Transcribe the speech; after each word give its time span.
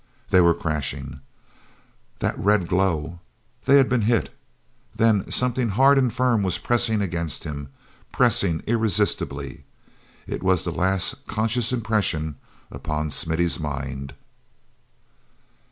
They 0.31 0.41
were 0.41 0.55
crashing. 0.55 1.19
That 2.21 2.35
red 2.35 2.67
glow—they 2.67 3.77
had 3.77 3.87
been 3.87 4.01
hit. 4.01 4.33
Then 4.95 5.29
something 5.29 5.69
hard 5.69 5.99
and 5.99 6.11
firm 6.11 6.41
was 6.41 6.57
pressing 6.57 7.01
against 7.01 7.43
him, 7.43 7.69
pressing 8.11 8.63
irresistibly. 8.65 9.63
It 10.25 10.41
was 10.41 10.63
the 10.63 10.71
last 10.71 11.27
conscious 11.27 11.71
impression 11.71 12.33
upon 12.71 13.11
Smithy's 13.11 13.59
mind. 13.59 14.15